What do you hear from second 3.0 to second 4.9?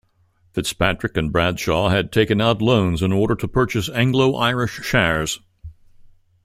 in order to purchase Anglo Irish